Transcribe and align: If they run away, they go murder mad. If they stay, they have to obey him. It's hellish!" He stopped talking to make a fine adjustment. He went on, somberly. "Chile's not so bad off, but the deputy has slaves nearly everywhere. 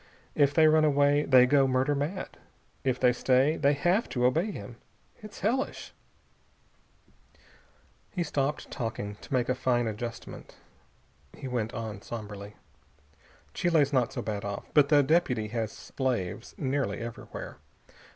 If 0.33 0.55
they 0.55 0.67
run 0.67 0.83
away, 0.83 1.25
they 1.25 1.45
go 1.45 1.67
murder 1.67 1.93
mad. 1.93 2.35
If 2.83 2.99
they 2.99 3.13
stay, 3.13 3.55
they 3.55 3.73
have 3.73 4.09
to 4.09 4.25
obey 4.25 4.49
him. 4.49 4.77
It's 5.21 5.41
hellish!" 5.41 5.93
He 8.09 8.23
stopped 8.23 8.71
talking 8.71 9.13
to 9.17 9.31
make 9.31 9.47
a 9.47 9.53
fine 9.53 9.85
adjustment. 9.85 10.55
He 11.37 11.47
went 11.47 11.75
on, 11.75 12.01
somberly. 12.01 12.55
"Chile's 13.53 13.93
not 13.93 14.11
so 14.11 14.23
bad 14.23 14.43
off, 14.43 14.65
but 14.73 14.89
the 14.89 15.03
deputy 15.03 15.49
has 15.49 15.71
slaves 15.71 16.55
nearly 16.57 16.97
everywhere. 16.97 17.57